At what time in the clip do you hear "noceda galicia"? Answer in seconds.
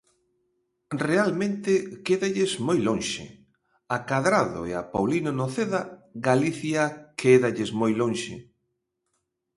5.39-6.83